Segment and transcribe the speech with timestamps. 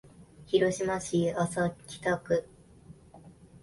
[0.47, 2.47] 広島市安佐北区